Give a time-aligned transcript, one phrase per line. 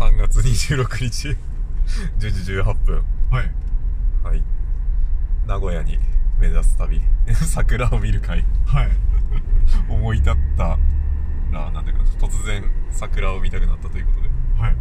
[0.00, 1.36] 3月26日。
[2.18, 3.04] 10時18分。
[3.30, 3.50] はい。
[4.24, 4.42] はい。
[5.46, 5.98] 名古屋に
[6.40, 7.02] 目指す旅。
[7.34, 8.42] 桜を見る会。
[8.64, 8.90] はい。
[9.92, 10.78] 思い立った
[11.52, 14.30] らなんだかな突然桜を見たくなったということで。
[14.58, 14.76] はい。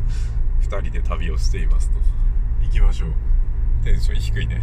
[0.66, 1.98] 2人で旅をしていますと。
[2.62, 3.12] 行きましょう。
[3.84, 4.62] テンション低いね。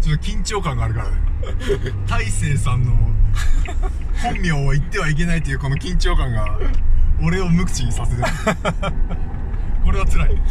[0.00, 1.16] ちょっと緊張感があるからね。
[2.08, 2.92] 大勢さんの
[4.22, 6.58] 本名を言ってはいけないというこの緊張感が
[7.24, 8.24] 俺を無口にさせてる。
[9.84, 10.42] これは辛い。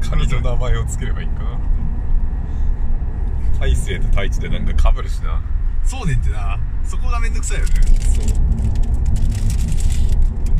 [0.00, 1.50] 仮の名前をつければいいかな。
[3.60, 5.40] 大勢と太一でなんかかぶるしな。
[5.84, 6.58] そうねんってな。
[6.82, 7.70] そこがめんどくさいよね。
[8.16, 8.26] そう。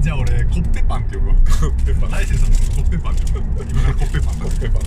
[0.00, 1.34] じゃあ俺コッペパンって呼ぶわ。
[1.34, 2.10] コッペパン。
[2.10, 4.44] 大勢さんのコッペパンって呼ぶ今からコッペパンだ。
[4.44, 4.82] コッペパン。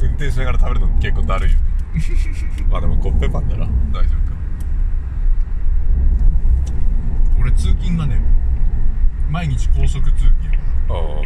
[0.00, 1.58] 運転しながら食べるの結構だるいよ。
[2.70, 4.36] まあでもコッペパンなら大丈夫か。
[7.40, 8.20] 俺通勤がね
[9.30, 10.32] 毎日高速通勤。
[10.88, 11.22] あ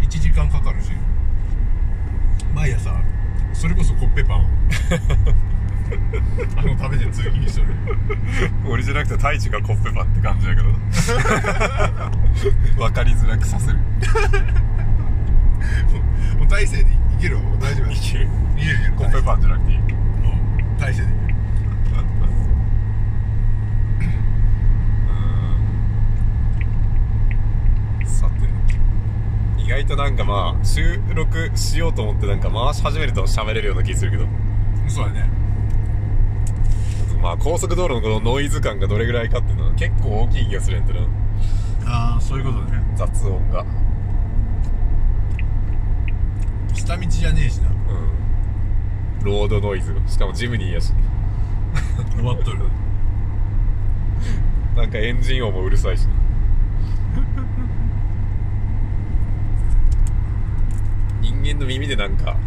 [0.00, 0.90] 1時間かかるし。
[2.54, 2.94] 毎朝
[3.52, 4.46] それこそコッペパンを。
[6.56, 7.68] あの食べて通勤しとる。
[8.64, 10.68] あ俺じゃなくて太一がコッペパンって感じだけど。
[12.76, 13.78] 分かりづらくさせる。
[16.38, 18.24] もう大勢でいけるわもう大丈夫いける。
[18.24, 19.78] いけるいけるコッペパンじゃなくていい。
[19.78, 19.84] うん。
[20.78, 21.32] 大勢でいける
[28.06, 28.32] さて
[29.82, 34.26] 意外となんかまあ収録しようと思ってなんか回し始めると喋れるような気するけど。
[34.86, 35.28] そうだね。
[37.20, 41.00] まあ高速道路のこのノイズ感がどれぐらいかっていうのは結構大きい気がするんやったな。
[41.84, 42.80] ああそういうことね。
[42.94, 43.66] 雑音が。
[46.74, 47.70] 下道じゃねえしな。
[47.70, 47.74] うん。
[49.24, 50.00] ロードノイズ。
[50.06, 50.92] しかもジムニーやし。
[52.14, 52.60] 終わっとる。
[54.76, 56.22] なんかエンジン音もうるさいしな
[61.22, 62.38] 人間の耳でなんか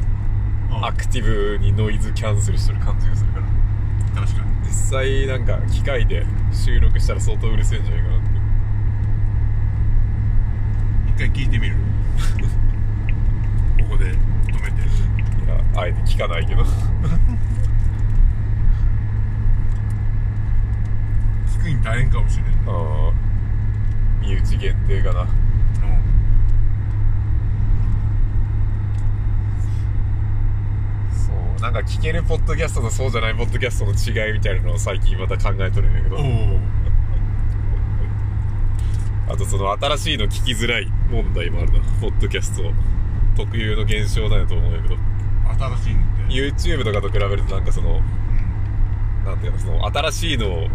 [0.82, 3.46] アクティブにノイズキャンセルしてる感じがするから。
[4.22, 4.50] 確かに。
[4.66, 8.28] 実際なんか機械で収録したら相当うるせえんじゃないかなって。
[11.12, 11.76] 一回聞いてみる。
[13.80, 14.18] ここで止
[14.64, 14.82] めて。
[14.82, 14.86] い
[15.48, 16.64] やあえて聞かないけど。
[16.64, 16.68] 聞
[21.62, 23.14] くに大変かもしれないああ
[24.22, 25.28] 身内限定かな
[31.26, 36.18] そうなんか聞けるポッドキャストとそうじゃないポッドキャストの違いみたいなのを最近また考えとるんだけど。
[39.28, 41.80] あとその新しいの聞きづらい問題もあるな。
[42.00, 42.72] ポッドキャスト
[43.36, 44.96] 特有の現象なんやと思うんやけど。
[45.58, 48.02] 新しいのって？YouTube とかと比べるとなんかその
[49.26, 50.68] なんていうのその新しいのを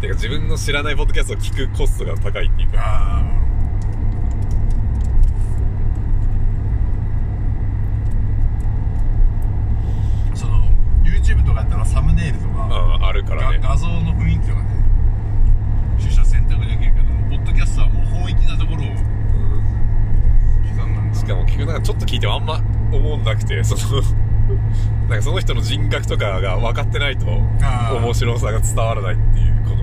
[0.00, 3.22] てか自分の知らないポッドキャストを聞くコストが高いっていうかあ
[10.32, 10.64] あその
[11.32, 13.58] YouTube とかやったらサムネイルとかああるからね。
[13.58, 14.68] が画像の雰囲気とかね
[15.98, 18.90] 取捨選択できるけどポッドキャストはもう本域なところをう
[21.10, 21.14] ん。
[21.14, 22.60] しかも結局なんかちょっと聞いてもあんま
[22.92, 24.02] 思んなくてその
[25.08, 29.82] なんかその人の人格とかが分かってないと面白さが伝わらないっていうこの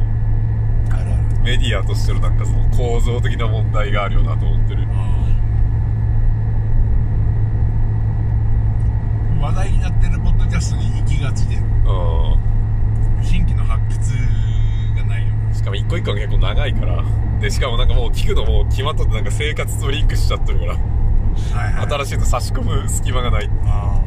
[1.44, 4.86] メディアとしてのなんかその構造的な問題があるよなと思ってる。
[4.86, 5.19] 話
[16.00, 17.04] 1個が結構長いから、
[17.40, 20.80] で、しかもなんかもう聞くのも決まっとってなんか生活とリンクしちゃってるから、は
[21.70, 23.50] いはい、新しいの差し込む隙間がない。
[23.66, 24.02] あ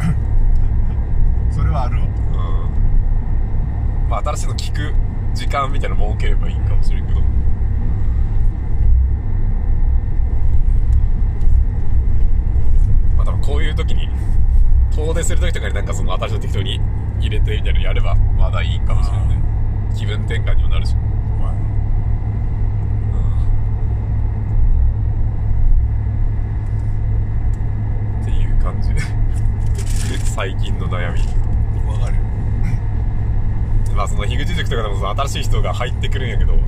[1.50, 2.02] それはあるわ。
[2.02, 2.06] う
[4.06, 4.10] ん。
[4.10, 4.94] まあ新しいの聞く
[5.34, 7.20] 時間みたいなの設ければいいかもしれんけど。
[13.16, 14.08] まあ多分こういう時に、
[14.94, 16.80] 遠出する時とかになんかその新しいの適当に
[17.20, 19.55] 入れてみたいなのやればまだいいかもしれない。
[19.96, 20.94] 気分転換にもなるし。
[28.20, 28.92] っていう感じ。
[28.92, 29.00] で
[30.20, 31.20] 最近の悩み。
[31.90, 32.16] わかる。
[32.16, 32.22] よ
[33.96, 36.58] まあその樋口塾とかでもその新しい人が入ってくるんやけど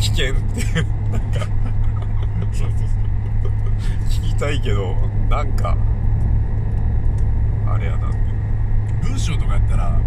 [0.00, 0.86] 危険っていう。
[1.12, 1.40] なんか
[2.50, 2.88] そうそう
[4.08, 4.96] 聞きたいけど
[5.30, 5.76] なんか
[7.68, 8.16] あれやなって。
[9.02, 10.00] 文章とかやったら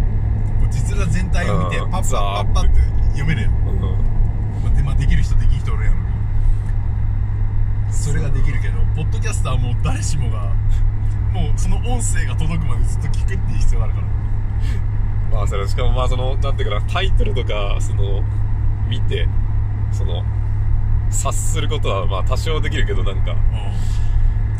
[0.69, 1.91] 実覧全体を見てうん。
[1.91, 2.79] パッパッパッパって。
[3.11, 3.79] 読めるやん、まうん。
[4.71, 6.01] あでまあ、できる人できる人おるやろう
[7.87, 10.53] けどそれができるけどポッドキャスターはもう誰しもが
[11.33, 14.07] もうその音声が届くまでずっと聞くっていう必要があるから。
[15.31, 18.23] まあそれしかもまあそのなんていうかなタイトルとかその
[18.87, 19.27] 見て
[19.91, 20.23] その
[21.09, 23.35] 察することはまあ多少できるけどなんか。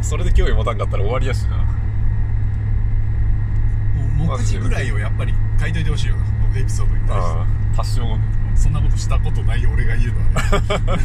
[0.01, 1.57] それで興味持たんかったら終わりやしな
[4.17, 6.23] 目次ぐらいをやっぱり書いといてほしいよな。
[6.59, 7.39] エピソードに対して。
[7.39, 7.45] ああ
[7.77, 8.01] 多少
[8.55, 10.25] そんなことしたことない俺が言うのは。
[10.87, 10.87] ね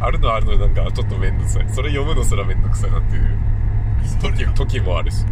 [0.00, 1.64] あるのはあるのでなんかちょっと面倒くさい。
[1.68, 3.24] それ読むのすら面倒くさいなっていう。
[4.20, 5.26] 時時もあるし。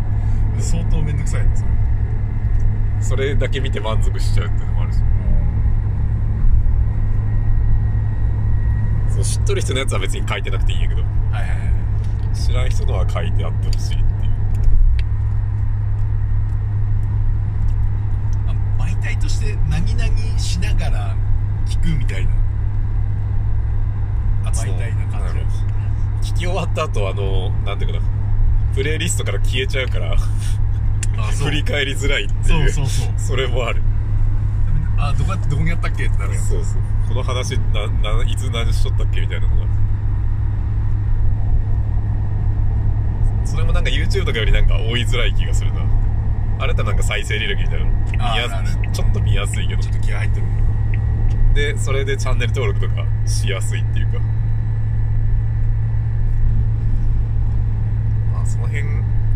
[0.58, 3.00] 相当めんどくさいねそれ。
[3.00, 4.98] それだけ見て満足しちゃうっていうのもあるし。
[9.10, 11.02] そう知っとる人のやつは別に書いてなくていいんやけど。
[11.02, 11.58] はいはいはい。
[12.36, 14.08] 知らん人のは書いてあってほしいっていう
[18.48, 21.16] あ媒体として何々しながら
[21.66, 22.32] 聞くみたいな。
[24.44, 25.68] あ媒体な感そうなるほど。
[26.22, 28.06] 聞き終わった後あのなんていうかな。
[28.74, 33.14] プレイリストから消えちゃうから振り返りづらいっていうそうそうそう。
[33.18, 33.82] それもある。
[34.98, 36.44] あどこやってどこにやったっけってなるやん。
[36.44, 36.82] そうそう。
[37.08, 39.68] この話なないつ何しとったっけみたいなのが。
[43.44, 45.80] それもなんか YouTube とかよりなんか追いづらい気がするな
[46.60, 47.86] あれってなんか再生履歴みたいな
[48.62, 48.92] の？
[48.92, 49.82] ちょっと見やすいけど。
[49.82, 50.46] ちょっと気合入ってる。
[51.54, 54.18] でそれでチャンネル登録とかしやすいっていうか。
[58.32, 58.84] まあその辺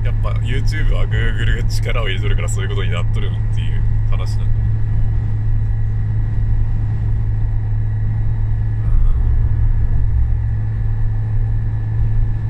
[0.05, 4.53] やっぱ YouTube は Google が力を入れとるからそういうことになっとるっていう話なんだ。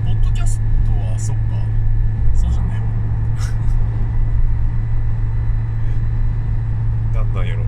[0.07, 1.43] ポッドキャストはそっか
[2.35, 2.81] そうじゃね
[7.33, 7.65] なんやろ。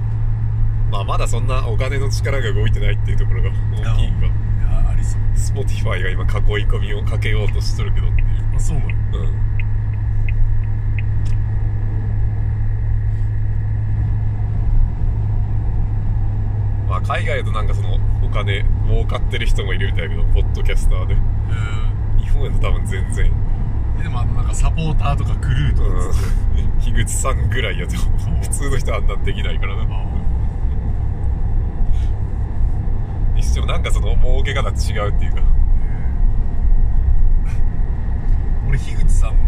[0.90, 4.26] まあまだそんなお金の力が動いてないっていうところが大きいんか。
[4.26, 5.64] いやありそう。
[5.64, 8.28] Spotify が今囲い込みをかけようとしとるけどっていう。
[8.56, 8.88] あそうなの。
[8.88, 9.44] うん。
[16.88, 21.16] まあ海外だとなんかそのお金儲かってる人もいるみたいだけどポッドキャスターで。
[22.22, 23.32] 日本やと多分全然。
[24.00, 26.53] えでもあのなんかサポーターとかクルーとかうん
[27.04, 29.84] 口さんぐらいやと普通の人はあんなんできないからな。
[33.34, 34.72] にしてもなんかその儲け方違
[35.08, 35.42] うっていうか。
[38.68, 39.38] 俺樋口さんって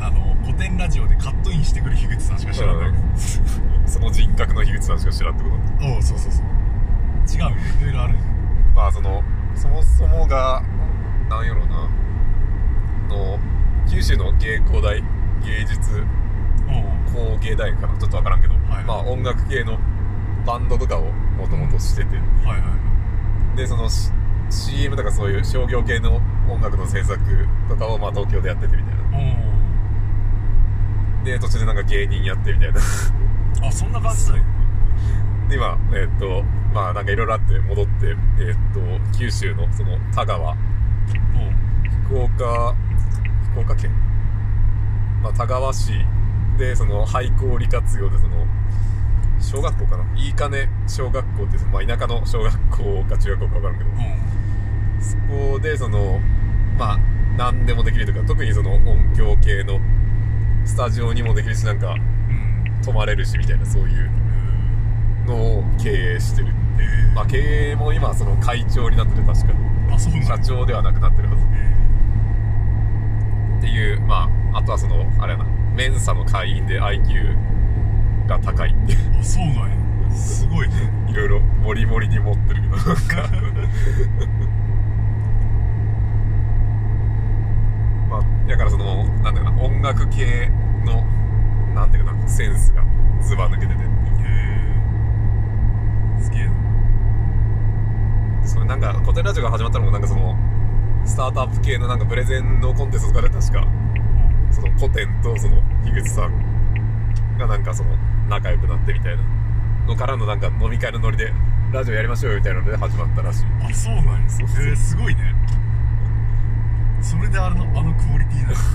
[0.00, 2.92] あの古典ラジオでカットインしてくる樋口さんしか知らない、
[3.86, 5.86] その人格の樋口さんしか知らんってこと？
[5.86, 6.46] おうそうそうそう。
[7.30, 8.14] 違うよいろいろある。
[8.74, 9.22] まあその
[9.54, 10.62] そもそもが
[11.28, 11.88] なんやろうな。
[13.08, 13.38] の
[13.90, 15.02] 九州の芸工大
[15.44, 16.04] 芸術
[17.12, 19.78] 工芸大学かなちょっとわからんけど、はいまあ音楽系の
[20.46, 21.04] バンドとかを
[21.36, 22.22] もともとしてては
[22.56, 22.74] いは
[23.54, 23.88] いでその
[24.50, 27.18] CM とかそういう商業系の音楽の制作
[27.68, 28.98] とかをまあ東京でやっててみたいな。
[31.22, 32.78] おで途中でなんか芸人やってみたいな。
[32.78, 32.82] う
[33.62, 34.44] あそんな感じだよ
[35.48, 36.42] で今えーっと
[36.72, 38.06] まあなんかいろいろあって戻って
[38.38, 38.56] えーっ
[39.10, 40.56] と九州のその田川。
[42.06, 42.74] 福岡
[43.52, 43.90] 福岡県、
[45.22, 45.92] まあ、田川市
[46.58, 48.44] でその廃校利活用でその
[49.40, 50.04] 小学校かな？
[50.20, 53.90] いいかね小学校ってその、まあ、田舎の小学校か中学校か分からんけど。
[55.00, 55.16] そ
[55.52, 56.20] こでその
[56.76, 56.98] まあ
[57.36, 59.80] 何でもできるとか特にその音響系の
[60.64, 62.00] スタジオにもできるしなんかうん。
[62.00, 62.08] うん
[62.82, 64.10] 泊まれるしみたいなそういう
[65.26, 66.48] のを経営してる
[66.78, 69.54] えまあ経営も今その会長になってる確か。
[70.26, 71.42] 社長ではなくなってるはず。
[71.52, 71.74] え
[73.58, 75.44] っていうまああとはそのあれやな
[75.78, 77.36] メンサの会員で IQ
[78.26, 79.76] が高いってあそうなんや。
[80.10, 80.74] すごいね。
[81.08, 83.28] いろいろモリモリに持ってるけどなんか。
[88.10, 90.50] まあだからそのなんだかな音楽系
[90.84, 91.06] の
[91.76, 92.82] なんていうかなセンスが
[93.22, 93.86] ずば抜けててっていう。
[93.86, 94.30] へ
[96.18, 96.52] えすげえな。
[98.44, 100.36] それなんか古典ラジオが始まったのもなんかその
[101.04, 103.64] スタートアップ系のなんかプレゼンのコンテストとかで確か
[104.50, 107.90] その古典とその樋口さんがなんかその
[108.28, 109.22] 仲良くなってみたいな
[109.86, 111.32] のからのなんか飲み会のノリで
[111.72, 113.44] ラジオやりましょうよみたいなので始まったらしい。
[113.62, 114.30] あそうなんや。
[114.30, 115.34] そうそうえー、すごいね。
[117.00, 118.54] それであのあのクオリティなの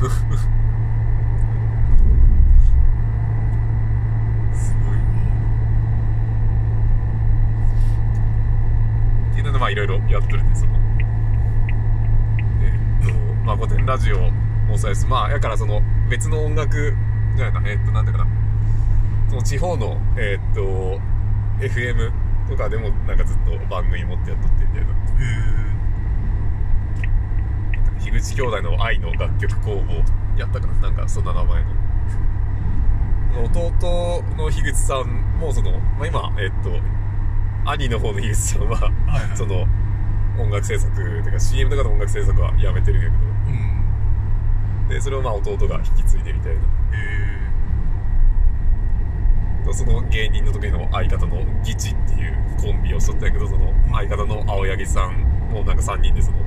[4.54, 4.98] すごい
[9.32, 10.74] っていうのでまあいろいろやってるんですその
[12.62, 13.14] えーっと
[13.46, 14.32] まあ古典ラジオ
[14.68, 16.94] もそうですまあやからその別の音楽
[17.36, 18.28] じゃないなえーっとなんだかな。
[19.30, 21.00] その地方のえーっと
[21.60, 22.12] FM
[22.50, 24.94] とかでもなんかずっと番組持ってやっとってみたいな。
[28.00, 29.94] 樋口兄弟の愛の楽曲工房
[30.38, 31.70] やったかななんかそんな名前の。
[33.46, 35.08] 弟の樋口さん
[35.40, 36.70] もその、まあ、今えっと
[37.66, 38.92] 兄の方の樋口さんは、
[39.36, 39.66] その
[40.38, 43.22] 音楽制作ていうか CM とかの音楽制作はやめてるんやけうん。
[43.80, 43.83] ど
[44.90, 46.62] でそれをまあ弟が引き継いでみたいな。
[46.62, 47.34] へ
[49.74, 55.14] その芸人の時の相方のギチっていうコンビをしとったんやけどその相方の青柳さん
[55.52, 56.38] もなんか3人でその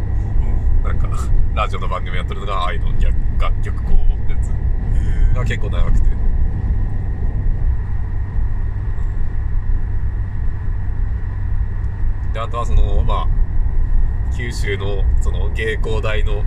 [0.84, 1.08] えなんか
[1.54, 4.48] ラジオの番組やってるのが愛の楽楽曲工房ってやつ
[5.34, 6.16] が結構長くて。
[12.32, 13.28] であとはそのまあ
[14.36, 16.44] 九州のその芸工大の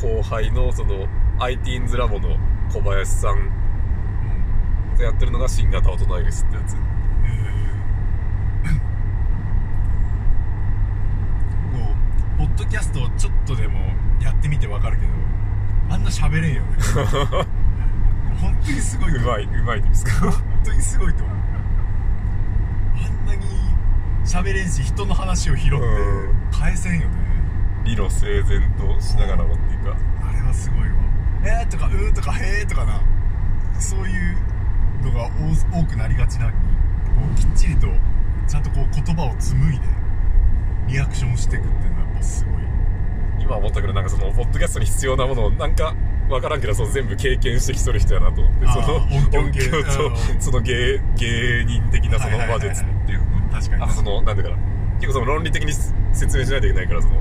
[0.00, 1.08] 後輩のその
[1.40, 2.36] IT インズラボの
[2.72, 3.50] 小林さん
[4.98, 6.76] がやってるのが新型大人ウイルスってやつ。
[6.76, 6.78] え
[11.76, 13.78] もうポッドキャストをちょっとでも
[14.20, 15.12] やってみてわかるけど
[15.90, 16.76] あんな喋れんよね。
[18.40, 20.30] 本当にすごいうまいうまいですか？
[20.30, 21.36] 本当にすごいと思う。
[22.96, 23.44] あんなに
[24.24, 26.50] 喋れんし人の話を拾ってうん。
[26.50, 27.14] 返せんよね。
[27.84, 29.96] 理路整然としながらもっていうか。
[30.28, 30.94] あれはすごいわ
[31.44, 33.00] えーとかうーとかへーとかな。
[33.80, 34.36] そういう
[35.02, 35.26] のが
[35.72, 36.62] 多多くなりがちなのにこ
[37.34, 37.88] うきっちりと
[38.46, 39.86] ちゃんとこう言葉を紡いで
[40.86, 42.54] リアクションしていくっていうのはやっぱすごい。
[43.40, 45.94] 今思ったけどなんかそのポッドキャストに必要なものをなんか
[46.28, 48.40] 分からんけどその全部経験してきとる人やなと。
[48.42, 49.70] 思ってその音響系。
[49.70, 50.40] とうん。
[50.40, 53.18] その芸芸人的なその話術っていう。
[53.18, 54.62] の確かにあとそのなんていうかな。
[55.00, 55.72] 結構その論理的に
[56.12, 57.20] 説明しないといけないからその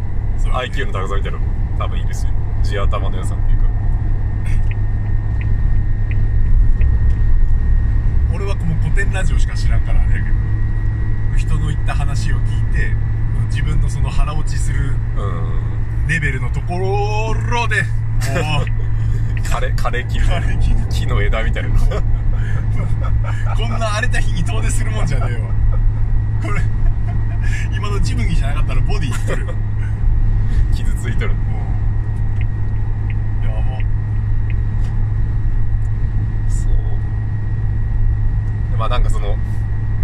[0.53, 2.27] IQ の高さみたいなのも多分いるし
[2.61, 3.63] 地頭の良さっていうか
[8.33, 12.93] 俺はもう古典ラジオしか知らんからあれやけど人の言った話を聞いて
[13.47, 15.71] 自分のその腹落ちするうん。
[16.07, 17.83] レベルのところで
[18.43, 18.65] もう
[19.39, 20.47] 枯れ枯れ木みたいな。
[20.47, 21.69] 枯れ木木の枝みたいな。
[23.55, 25.49] こんな荒れた日に遠出するもんじゃねえわ
[26.41, 26.61] これ
[27.75, 29.47] 今のジムギじゃなかったらボディいっとる。
[30.73, 31.33] 傷ついとる。
[33.41, 33.61] うやば
[36.49, 36.73] そう
[38.81, 39.37] まあなんかその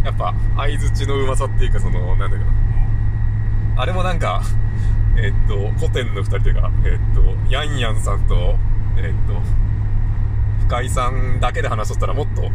[0.06, 3.82] やっぱ相づちのうまさっていうかそのなんだかな。
[3.82, 4.44] あれもなんか
[5.18, 8.56] えっと古典の二人というかえっとヤンヤンさんと
[8.96, 9.42] えっと
[10.68, 12.52] 深井さんだけで話しとったらもっと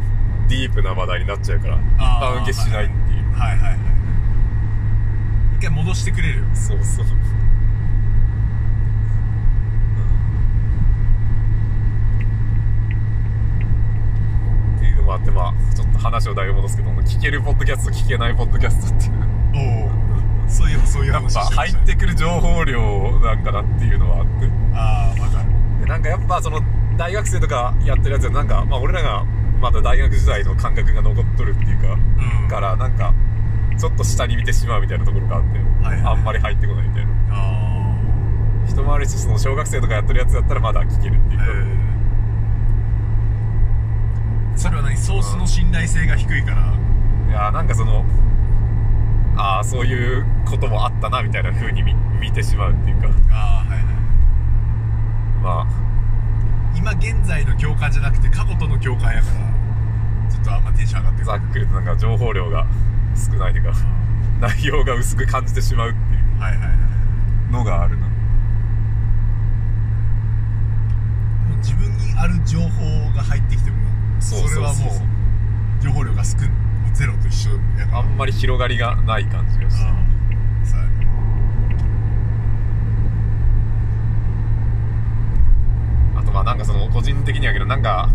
[0.47, 3.33] ディープな話題になっちゃうからあー番受けしないっていう。
[3.33, 3.79] はいはいはい。
[5.59, 6.45] 一回戻してくれるよ。
[6.55, 7.07] そうそう
[14.77, 19.85] っていうのもあってまあちょっと話をだいぶ戻すけど聞けるポッドキャスト聞けないポッドキャストっていう。
[19.85, 24.49] おおそういえばそういうやっぱ入ってくる情報量なんかなっていうのはあって。
[24.75, 25.81] ああわかる。
[25.81, 26.61] でなんかやっぱその
[26.97, 29.25] 大学生とかやってるやつはなんかまあ俺らが
[29.61, 31.93] まだ大学時代の感覚が残っとるっていうか
[32.43, 32.49] うん。
[32.49, 33.13] からなんか
[33.79, 37.13] ちょっと下に見てしまうみたいなところがあって、はいはいあんまり入ってこないみたいな。
[37.31, 37.99] あ
[38.69, 41.39] 一回りしてその小学生とかやってるやつだったらまだ聞けるっていう。
[41.39, 41.82] か、え
[44.57, 44.97] それは何？
[44.97, 46.75] ソースの信頼性が低いから。
[47.29, 48.05] いやーなんかその
[49.37, 53.09] ああそういうこともあったなみたいな風に見見てしまうっていうか。
[53.31, 53.85] ああはいはい
[55.43, 55.67] ま
[56.77, 59.35] 今現在の共感じゃなくて過去との共感やから
[60.31, 62.67] ちょっとあんまテンション上がってあざるっくりとなんか情報量が
[63.15, 63.75] 少ないというか
[64.41, 66.41] 内容が薄く感じてしまうっていう。
[66.41, 67.53] はいはいはい。
[67.53, 68.07] のがあるな。
[71.59, 73.71] 自分にある情報が入ってきて
[74.73, 76.37] はもう情報量が少
[76.93, 77.99] ゼロと一緒やから。
[77.99, 79.83] あんまり広がりがない感じがして
[80.71, 81.07] そうやね。
[86.17, 88.09] あとまあなんかその個人的にはけどなんか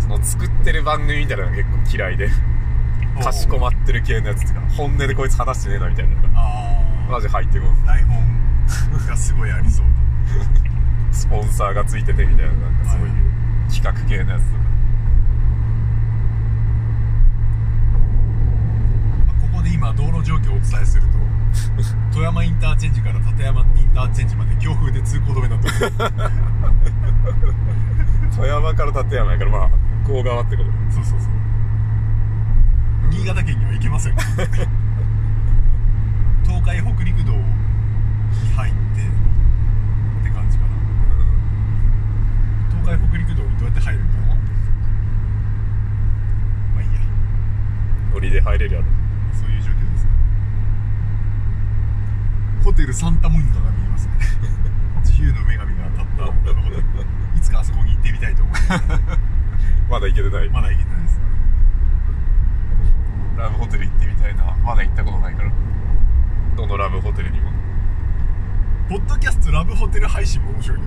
[0.00, 2.28] その作ってる番組みたいなのが結構嫌いで。
[3.22, 4.66] かしこまってる系のやつとか。
[4.76, 6.28] 本音でこいつ話してねえなみたいなのが。
[6.40, 7.84] ああマジ入ってこん。
[7.84, 9.86] 台本がすごいありそう
[11.12, 13.10] スポンサーがついててみたいななんかそういうは
[13.68, 13.72] い。
[13.72, 14.58] 企画系のやつとか
[19.26, 21.08] まあここで今道路状況をお伝えすると
[22.12, 25.74] 富山インターチェンジから立山インターチェンジまで強風で通行止めになってる
[28.36, 29.68] 富山から立山やからまあ
[30.04, 30.70] 向こう側ってこと。
[30.92, 31.30] そうそうそう。
[33.10, 34.14] 新潟県には行けません。
[36.44, 37.42] 東海北陸道に
[38.56, 39.04] 入ってっ
[40.24, 40.70] て感じかな。
[42.82, 44.26] 東海北陸道にどうやって入るんかな。
[44.26, 44.34] ま
[46.78, 47.00] あいいや。
[48.12, 48.86] ノリで入れるやろ
[49.40, 50.10] そういう状況ですね
[52.70, 54.12] ホテルサンタモニカが見えますね。
[55.02, 56.82] 自由の女神が立った女のホテル
[57.36, 58.70] いつかあそこに行ってみたいと思います。
[59.90, 60.48] まだ行けてない。
[60.50, 61.20] まだ行けてないです。
[63.36, 64.56] ラブホテル行ってみたいな。
[64.64, 65.50] まだ行ったことないから。
[66.56, 67.50] どのラブホテルにも。
[68.88, 70.84] ポッドキャストラブホテル配信も面白いよ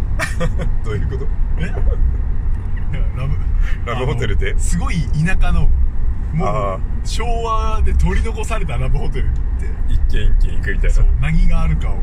[0.86, 0.92] ど。
[0.94, 1.28] ういうこと？
[1.60, 1.66] え？
[1.66, 3.38] ラブ
[3.86, 4.58] ラブホテルで？
[4.58, 5.70] すごい田舎の
[6.34, 9.40] もあう昭和で取り残されたラブホテルって。
[9.90, 10.96] 一軒一軒行くみたいな。
[10.96, 12.00] そう何があるかをこ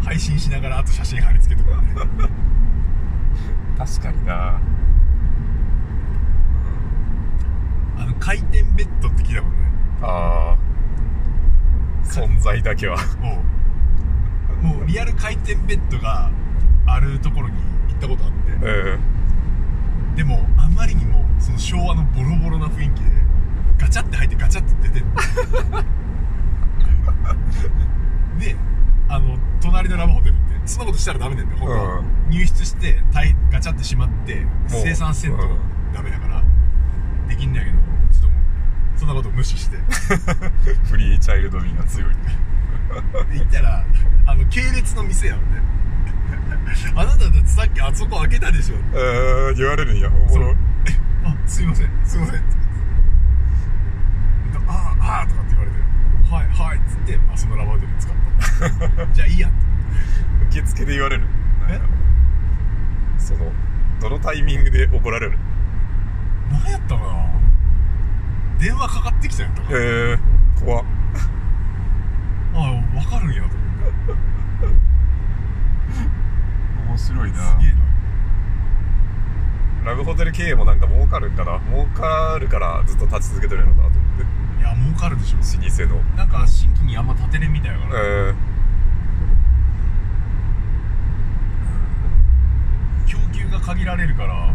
[0.00, 1.94] う配信しながらあと写真貼り付けとかね。
[3.78, 4.60] 確かにな。
[7.98, 9.70] あの回転ベッドって聞いたことない？
[10.02, 12.96] あー存在だけは。
[13.20, 13.42] も
[14.62, 16.30] うもうリアル回転ベッドが
[16.86, 17.54] あるところに
[17.88, 18.52] 行ったことあって。
[18.52, 19.19] うん
[20.16, 23.10] でもあまりにもその昭和のボロボロな雰囲気で
[23.78, 25.04] ガチャって入ってガチャって出て
[28.38, 28.56] で
[29.08, 32.30] あの隣のラブホテルってそんなことしたらダメなんだよ本当は、うん。
[32.30, 33.00] 入室して
[33.50, 35.58] ガチャってしまって生産せんとうん。
[35.92, 36.44] ダメだから
[37.28, 37.76] できんだけど
[38.12, 38.34] ちょっとも
[38.96, 39.76] うそんなこと無視して。
[40.88, 42.10] フリーチャイルド味が強い。
[43.32, 43.84] で行ったら
[44.26, 45.62] あの系列の店やんね
[46.94, 48.76] あなただってさっきあそこ開けたでしょ。
[48.94, 50.08] えー、言われるんや。
[50.08, 50.52] おもろ。
[50.52, 50.54] い
[51.24, 51.90] あすいません。
[52.04, 52.36] すいません。
[54.66, 55.76] あああーとかって言われて。
[56.32, 58.14] はいはいっつってあそのラバーデル使っ
[58.98, 59.06] た。
[59.14, 59.50] じゃあいいや。
[60.50, 61.24] 受付で言われる。
[61.68, 61.80] え？
[63.18, 63.52] その
[64.00, 65.38] どのタイミングで怒られる？
[66.50, 67.30] 何やったかな。
[68.58, 70.18] 電話かかってきたんやったかえー、
[70.64, 70.84] 怖っ。
[72.54, 73.58] ああ分かるんやと思っ
[74.68, 74.80] て
[76.90, 77.42] 面白いすげえ
[79.84, 79.90] な。
[79.90, 81.60] ラブホテル経営もなんか儲かるんかな。
[81.70, 84.24] 儲かるからずっと立ち続けてるのかなと思って。
[84.60, 85.38] いや儲かるでしょ。
[85.38, 86.02] 老舗の。
[86.16, 88.34] なんか新規にあんま立てれんみたいやから、え
[93.06, 94.52] 供給が限られるから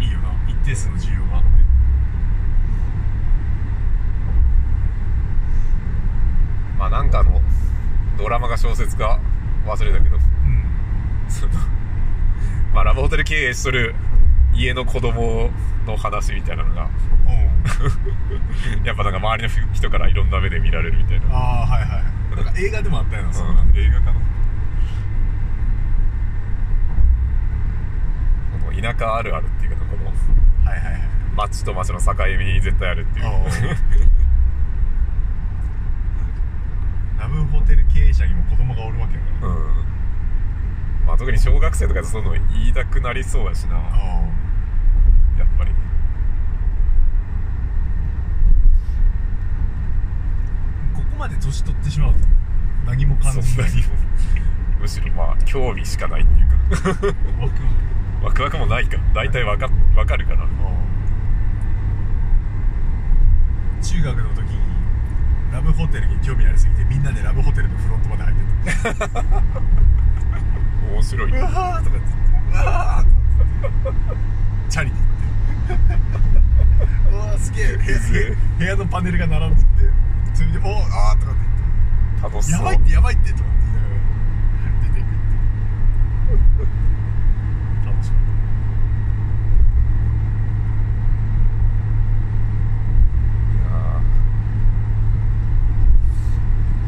[0.00, 0.28] いいよな。
[0.48, 1.48] 一定数の需要があって。
[6.76, 7.40] ー、まあなんかあの
[8.16, 9.18] ドラマが小説か
[9.66, 10.16] 忘れたけど。
[10.16, 10.31] うん
[11.32, 11.52] その
[12.74, 13.94] まあラブホテル経営しとる
[14.54, 15.50] 家の子供
[15.86, 16.88] の話みたいなのが
[17.26, 18.84] うん。
[18.84, 21.26] やっぱなんか周りの人からいろんな目で見られるみたいな。
[21.34, 21.86] ああはいは
[22.32, 22.36] い。
[22.36, 23.72] なんか映画でもあったよなそんなうん。
[23.76, 24.12] 映画かな。
[24.12, 24.18] こ
[28.72, 31.02] の田舎あるあるっていうかこのはいはいはい。
[31.36, 33.26] 町と町の境目に絶対あるっていう。
[37.18, 39.56] ラブホテル経営者にも子供がおるわけやからうん
[41.12, 43.74] まあ特に小学生とかでそういうの言いたくなりそうやしな。
[43.74, 45.70] やあっぱり。
[50.94, 52.20] ここまで年取ってしまうと
[52.86, 53.46] 何も感じない。
[53.46, 53.82] そんなにも。
[54.80, 56.54] むしろまあ興味しかないっていうか。
[56.88, 57.14] ワクワク。
[58.24, 58.96] ワクワクもないか。
[59.14, 60.48] 大体わかわかるから。
[63.82, 64.58] 中学の時に
[65.52, 70.01] ラブホテルに興味ありすぎてみんなでラブホテルのフロントまで入ってた
[70.92, 71.30] 面白い。
[71.30, 72.06] うわーとかって。
[72.52, 75.94] 言ってうわーチャリで行って。
[77.10, 77.76] うわーすげえ
[78.58, 79.66] 部屋のパネルが並んでて
[80.34, 81.40] それで「おーあー」とかって
[82.20, 82.60] 言って「楽しそう。
[82.60, 84.00] やばいってやばいって」とかって言いながら
[84.82, 86.66] 出ていくって
[87.86, 88.18] 楽しかっ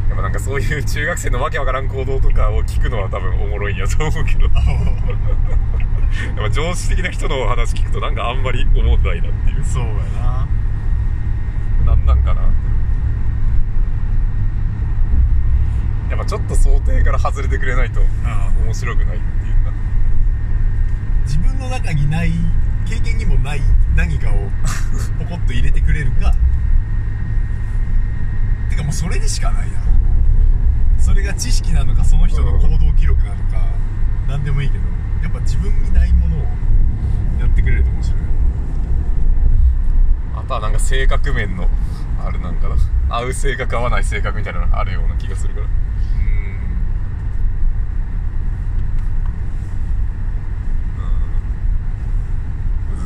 [0.09, 4.45] やっぱなんかそういう中学生のわけわからん行動とかを聞くのは多分おもろいんやと思うけど。
[4.45, 4.53] やたっ
[6.37, 9.65] ぱ常識的な人の話聞くとなんかあんまり思んないなっていう。
[9.65, 10.47] そうやな。
[11.87, 12.43] なんなんかな
[16.11, 18.01] やっぱちょっと想定から外れてくれないと
[18.65, 19.73] 面白くないっていうか。
[21.25, 22.31] 自分の中にない
[22.87, 23.63] 経験にもない
[23.97, 24.51] 何かを
[25.19, 26.35] ポコッと入れてくれるか。
[28.69, 29.94] てかもうそれでしかないな
[31.05, 33.59] それが知識なのかその人の行動記録なのか
[34.27, 34.85] 何でもいいけど
[35.23, 36.41] やっぱ自分にないものを
[37.39, 38.21] やってくれると面白い。
[40.35, 41.69] あとはなんか性格面の
[42.25, 42.77] あるなんかな
[43.11, 45.67] 合う性格合わない性格みたいなのがあるような気がするから。
[45.67, 45.69] う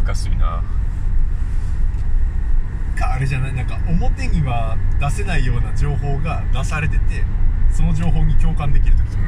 [0.00, 0.04] ん。
[0.04, 0.62] 難しいな。
[2.96, 3.54] かあれじゃない？
[3.54, 7.24] なんか表には出せないような情報が出されてて
[7.70, 9.22] その情報に共感できる時とか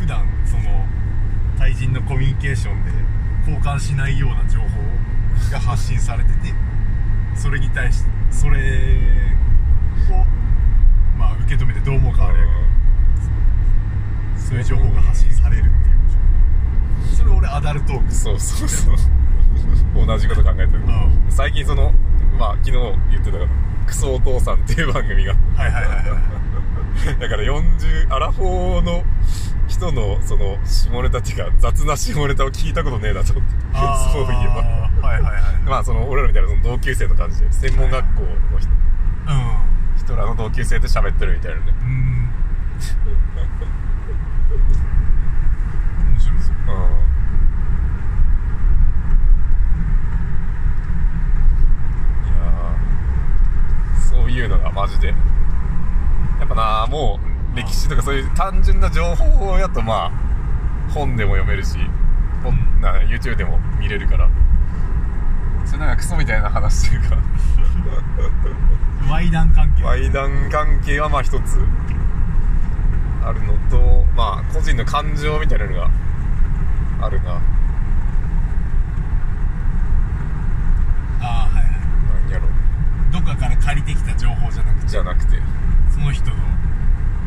[0.00, 0.86] 普段その
[1.58, 2.90] 対人のコミュニケーションで
[3.40, 4.66] 交換しないような情報
[5.50, 6.54] が発信されてて
[7.34, 8.58] それに対してそれ
[10.10, 10.24] を
[11.18, 12.58] まあ受け止めてどう思うかあれやけど
[14.48, 17.16] そういう情報が発信されるっていう。
[17.16, 20.06] それれ俺アダルトークそうそうそう。
[20.06, 21.26] 同じこと考えてる、ん。
[21.28, 21.92] 最近その
[22.38, 22.72] まあ昨日
[23.10, 23.50] 言ってたから
[23.88, 25.34] 「クソお父さん」っていう番組が。
[25.56, 26.02] はいはいはいは
[27.16, 27.20] い。
[27.20, 29.04] だから40アラフォーの
[29.68, 33.32] 人のその下ネタっていうか雑な下ネタを聞いたことねえなと。
[33.32, 34.12] 思ってあー。
[34.12, 34.54] そういえば
[35.08, 35.32] はいはい。
[35.32, 38.68] はいまあその俺らみたいなその同級生の感じで専門学校の人。
[39.98, 41.74] 人らの同級生で喋ってるみたいなね。
[41.82, 42.30] うんうん。
[46.12, 46.54] 面白そう。
[46.56, 46.98] うん
[52.24, 55.08] いやーそういうのがマジで。
[55.08, 55.14] や
[56.44, 57.18] っぱなも
[57.54, 60.12] う歴史とかそういう単純な情報やとまあ
[60.92, 61.76] 本でも読めるし
[62.44, 64.28] 本な YouTube でも見れるから。
[65.64, 67.16] それなんかクソみたいな話というか。
[69.08, 69.84] ワイダン関係。
[69.86, 71.58] 愛談関係はまあ一つ。
[73.24, 75.90] あるのとまあ個人の感情みたいなのが
[77.02, 77.32] あるな。
[77.32, 77.40] あ
[81.20, 81.72] あはいはい
[82.24, 82.48] 何やろ
[83.12, 85.36] どっかから借りてきた情報じゃなくてじゃなくて。
[85.90, 86.36] その人の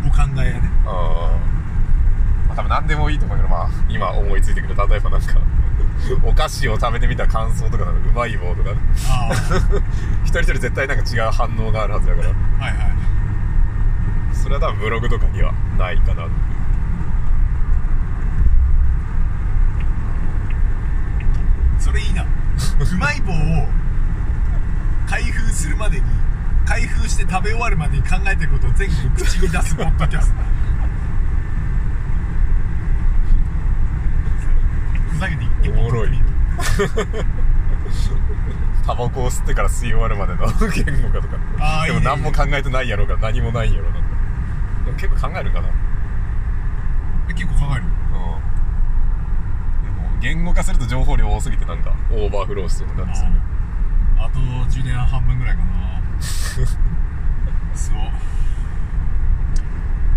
[0.08, 0.72] お考えやね。
[0.86, 2.48] あー。
[2.48, 4.76] まあ多分何でもいいと思うけどまあ今思いついてくる。
[4.76, 5.40] 例えばなんか
[6.24, 8.72] お菓子を食べてみた感想とかなんかうまい棒とか。
[9.10, 9.34] ああ
[10.24, 12.28] 一人一人絶対なんか違う反応があるはずだから。
[12.28, 14.36] はいはい。
[14.36, 16.28] それは多分ブログとかにはないかな
[21.78, 22.24] それいいな。
[22.24, 23.81] うまい棒を
[25.12, 26.06] 開封するまでに
[26.66, 30.36] 開封して食べ終わるまでに考えてることを全部口に出すポッドキャスト。
[35.12, 36.12] ふざけて一おもろい。
[38.86, 40.48] タバコを吸ってから吸い終わるまでの言
[41.04, 41.38] 語化とか。
[41.86, 44.00] でも何も考えてないやろうが何もないやろうな
[44.86, 45.68] でも結構考えるかな。
[47.30, 47.84] え結構考える？
[47.84, 47.92] うん。
[49.84, 53.32] でも言語化すると情報量多すぎてなんかオーバーフローしそうな感じする
[54.22, 56.02] あと10年半分ぐらいかな。
[57.74, 57.98] そう。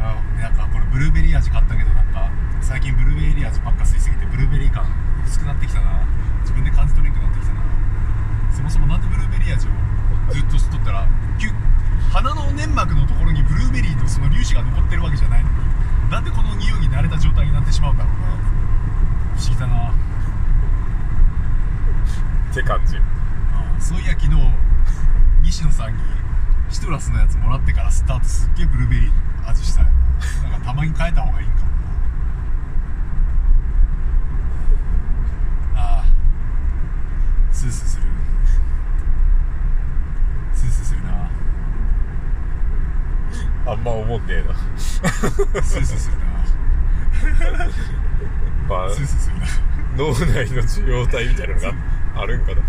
[0.00, 4.84] あなんかこれブルーベリー味買ったけどなんか最近ブルーベリー味ばっか吸いすぎてブルーベリー感
[5.24, 5.86] 薄くなってきたな。
[6.42, 7.60] 自分で感じ取れんくなってきたな。
[8.52, 9.70] そもそもなんでブルーベリー味を
[10.30, 11.08] ずっと吸っとったら
[12.14, 15.56] 鼻の粘膜のところにブルーベリーとその粒子が残ってるわけじゃないのに
[16.12, 18.28] なんでこの匂いに慣れた状態になってしまうんだろうな。
[19.36, 19.90] 不思議だな。
[22.52, 22.98] って感じ。
[22.98, 23.00] あ
[23.84, 24.30] そういや昨日
[25.42, 26.00] 西野さんに
[26.70, 29.90] シトラスのやつもらってからスタートすっげえブルーベリーの味したいな。
[30.50, 31.66] なんかたまに変えた方がいいんかも
[35.74, 36.04] なああ
[37.52, 38.02] スースーする
[40.54, 41.30] スースーするな。
[43.66, 46.24] あんま思んねえなスースーするな。
[48.66, 49.46] まあスースーするな。
[49.98, 51.74] 脳内の受容体みたいなのが
[52.22, 52.62] あるんかな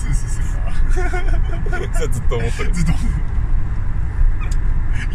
[0.00, 0.72] スースーするな
[1.70, 2.72] それはずっと思ってる。
[2.72, 3.39] ずっと思ってる